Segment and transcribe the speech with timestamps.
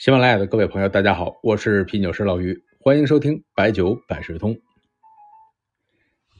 [0.00, 4.58] 喜马拉雅的各位朋友，大家好，我是品酒师老于，欢迎收听白酒百事通。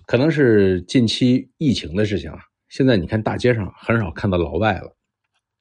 [0.06, 2.38] 可能是近期疫情的事情啊，
[2.70, 4.96] 现在你看大街上很少看到老外了。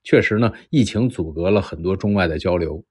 [0.01, 2.81] 确实呢，疫情阻隔了很多中外的交流。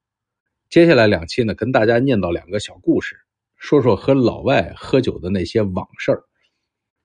[0.68, 3.17] 接下来两期呢，跟大家念叨两个小故事，
[3.57, 6.13] 说说和老外喝酒的那些往事。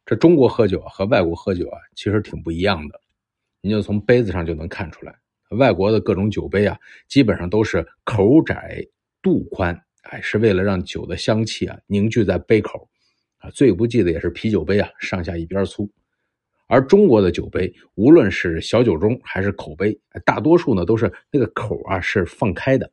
[0.06, 3.00] 这中国喝酒和外国喝酒啊，其实挺不一样的。
[3.62, 5.23] 您就从杯子上就能看出来。
[5.58, 8.86] 外国的各种酒杯啊，基本上都是口窄
[9.22, 12.90] 肚宽，哎，是为了让酒的香气啊凝聚在杯口，
[13.38, 15.90] 啊，最不济的也是啤酒杯啊，上下一边粗。
[16.68, 22.90] 而中国的酒杯，无论是小酒盅还是口杯，大多数呢都是那个口啊是放开的，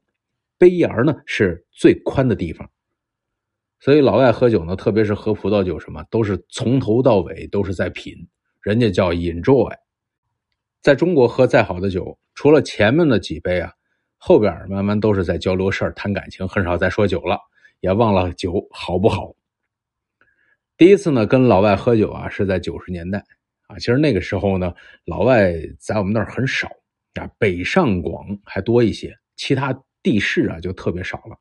[0.59, 2.68] 杯沿呢是最宽的地方。
[3.79, 8.15] 所以老外喝酒呢，特别是喝葡萄酒什么，都是从头到尾都是在品，
[8.60, 9.73] 人家叫 enjoy。
[10.82, 13.70] 在中国喝再好的酒，除了前面的几杯啊，
[14.16, 17.38] 后边慢慢都是在交流事儿、谈感情，很少再说酒了，
[17.80, 19.34] 也忘了酒好不好。
[20.78, 23.23] 第一次呢，跟老外喝酒啊，是在九十年代
[23.66, 23.78] 啊。
[23.78, 24.73] 其实那个时候呢，
[25.04, 26.66] 老外在我们那儿很少
[27.20, 31.36] 啊，北上广还多一些，其他地市啊就特别少了。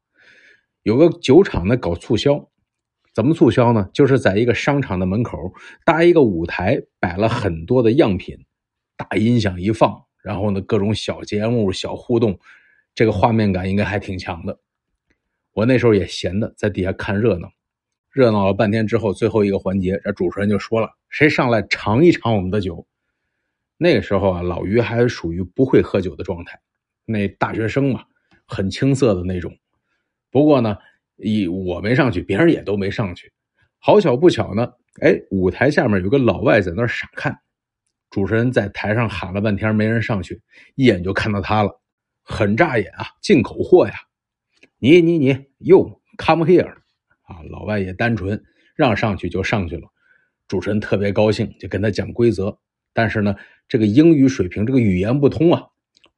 [0.83, 2.49] 有个酒厂呢搞促销，
[3.13, 3.89] 怎么促销呢？
[3.93, 5.37] 就是在一个商场的门口
[5.85, 8.37] 搭一个舞台，摆了很多的样品。
[8.99, 12.37] 大音响一放，然后呢，各种小节目、小互动，
[12.93, 14.59] 这个画面感应该还挺强的。
[15.53, 17.49] 我那时候也闲的，在底下看热闹，
[18.11, 22.85] 热闹了半天之后，最后一个环节，这主持人就说了：“谁上来尝一尝我们的酒？”
[23.81, 26.59] 那个时候啊，老于还属于不会喝酒的状态，
[27.05, 28.03] 那大学生嘛，
[28.45, 29.57] 很青涩的那种。
[30.29, 30.77] 不过呢，
[31.15, 33.31] 一我没上去，别人也都没上去。
[33.79, 37.39] 好巧不巧呢，哎，舞台下面有个老外在那傻看。
[38.09, 40.41] 主持人在台上喊了半天，没人上去，
[40.75, 41.81] 一眼就看到他了，
[42.23, 43.93] 很扎眼啊，进口货呀！
[44.79, 46.73] 你你你，You come here
[47.23, 47.43] 啊！
[47.49, 48.41] 老外也单纯，
[48.75, 49.87] 让上去就上去了。
[50.47, 52.57] 主持人特别高兴，就跟他讲规则。
[52.93, 53.35] 但是呢，
[53.67, 55.61] 这个英语水平，这个语言不通啊，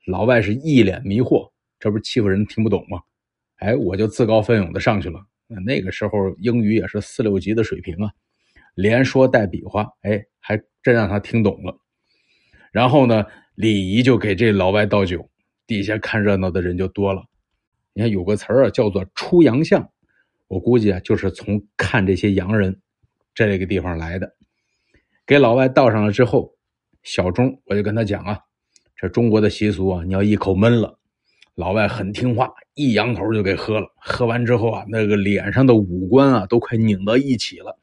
[0.06, 3.02] 老外是一脸迷惑，这不是欺负人听不懂吗？
[3.58, 5.20] 哎，我就自告奋勇的上去了。
[5.66, 8.12] 那个时候英语也是四六级的水平啊，
[8.76, 11.78] 连说带比划，哎，还真让他听懂了。
[12.72, 15.30] 然后呢，礼仪就给这老外倒酒，
[15.68, 17.24] 底下看热闹的人就多了。
[17.94, 19.90] 你看有个词儿啊，叫做“出洋相”，
[20.48, 22.80] 我估计啊，就是从看这些洋人
[23.34, 24.36] 这个地方来的。
[25.26, 26.56] 给老外倒上了之后，
[27.04, 28.40] 小钟我就跟他讲啊，
[28.96, 30.98] 这中国的习俗啊，你要一口闷了。
[31.56, 33.88] 老外很听话，一扬头就给喝了。
[33.98, 37.78] 喝完之后啊，那个脸上的五官啊，都快拧到一起了。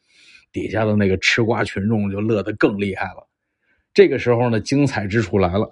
[0.51, 3.28] 底下的那个吃瓜群众就乐得更厉害了。
[3.99, 5.69] 这个时候呢，精彩之处来了。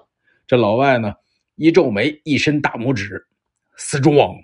[0.49, 1.15] 这老外呢，
[1.55, 3.25] 一皱眉，一伸大拇指
[3.79, 4.37] ，strong。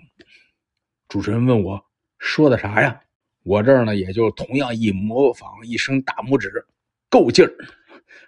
[1.09, 1.83] 主持人问我
[2.17, 2.97] 说的啥呀？
[3.43, 6.65] 我这儿呢，也就同样一模仿，一伸大拇指，
[7.09, 7.51] 够劲儿。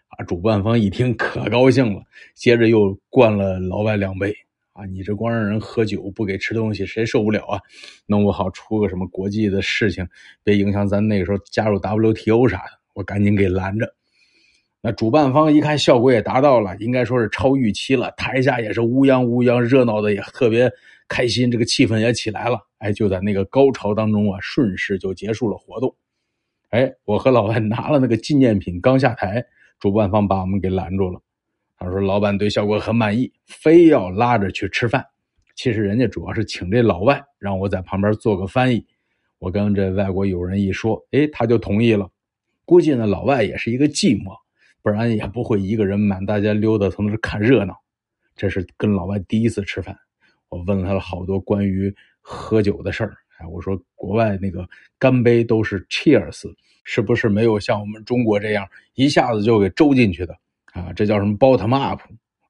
[0.09, 4.35] 啊，主办方一听可高兴了，接着又灌了老外两杯。
[4.73, 7.61] 啊，你这光让人喝酒不给吃东西，谁受不了啊？
[8.07, 10.05] 弄不好出个什么国际的事情，
[10.43, 12.71] 别影响咱那个时候加入 WTO 啥的。
[12.91, 13.95] 我赶紧给拦着。
[14.87, 18.11] 那主办方一看效果也达到了，应该说是超预期了。
[18.11, 20.71] 台下也是乌泱乌泱，热闹的也特别
[21.07, 22.59] 开心，这个气氛也起来了。
[22.77, 25.95] 哎，就在那个高潮当中啊，顺势就结束了活动。
[26.69, 29.43] 哎，我和老外拿了那个纪念品，刚下台，
[29.79, 31.19] 主办方把我们给拦住了。
[31.79, 35.03] 他说：“老板对效果很满意，非要拉着去吃饭。
[35.55, 38.85] 其实人家主要是请这老外，让我在旁边做个翻译。
[39.39, 42.07] 我跟这外国友人一说，哎，他就同意了。
[42.65, 44.31] 估计呢，老外也是一个寂寞。”
[44.85, 47.75] 不然也不会一个人满大街溜达，从那看热闹。
[48.35, 49.97] 这是跟老外第一次吃饭，
[50.47, 51.91] 我问了他好多关于
[52.21, 53.17] 喝酒的事儿。
[53.39, 54.63] 哎，我说国外那个
[54.99, 56.53] 干杯都是 Cheers，
[56.83, 60.37] 是不是没有像我们中国这样一下子就给周进去的
[60.73, 60.93] 啊？
[60.93, 61.99] 这叫什么 bottom up？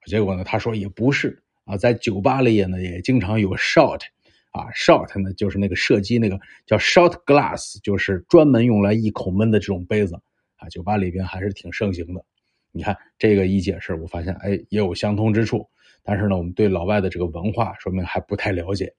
[0.04, 4.02] 结果呢，他说也不是啊，在酒吧里也呢也经常有 shot，
[4.50, 10.20] 啊，shot 呢就是那个射击那个叫 shot glass，就是专门用来一口闷的这种杯子。
[10.68, 12.24] 酒吧里边还是挺盛行的。
[12.72, 15.68] 你看这个一解释，我发现哎也有相通之处。
[16.02, 18.94] 但是呢，我们对老外的这个文化说明还不太了解。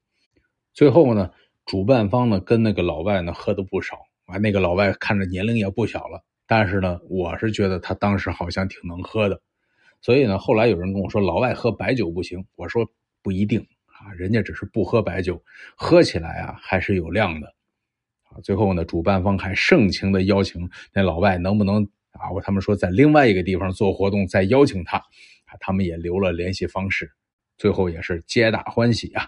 [0.74, 1.32] 最后呢，
[1.66, 4.38] 主办方呢跟那个老外呢喝的不少啊。
[4.38, 9.42] 那个老外看着年龄也不小了，但是呢，我是觉得他当时好像挺能喝的。
[10.02, 12.86] 所以呢，后来有人跟我说老外喝白酒不行，我说
[13.24, 15.42] 不一定啊，人家只是不喝白酒，
[15.76, 17.54] 喝起来啊还是有量的。
[18.42, 22.32] 最后呢，主办方还盛情的邀请那老外，能不能啊？
[22.32, 27.12] 我他们说在另外一个地方做活动，再邀请他，啊，他们也留了联系方式。
[27.58, 29.28] 最后也是皆大欢喜啊。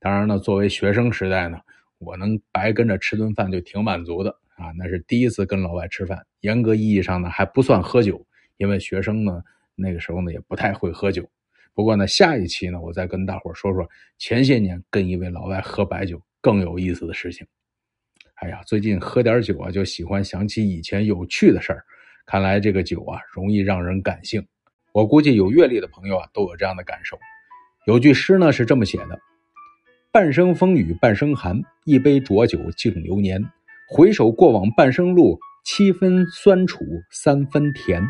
[0.00, 1.58] 当然呢，作为学生时代呢，
[1.98, 4.72] 我能白跟着吃顿饭就挺满足的啊。
[4.76, 9.40] 那是第一次跟老外吃饭，严格意义上呢还不算喝酒，因为学生呢
[9.76, 11.28] 那个时候呢也不太会喝酒。
[11.74, 17.46] 不过呢，下一期呢，我再跟大伙说说前些年跟一位老外喝白酒更有意思的事情。
[18.42, 21.84] 哎呀，最近喝点酒啊，就喜欢想起以前有趣的事儿。
[22.26, 24.44] 看来这个酒啊，容易让人感性。
[24.92, 27.16] 我估计有阅历的朋友啊，都有这样的感受。
[27.86, 29.16] 有句诗呢是这么写的
[30.10, 33.40] ：“半生风雨半生寒，一杯浊酒敬流年。
[33.88, 38.02] 回首过往半生路，七分酸楚三分甜。”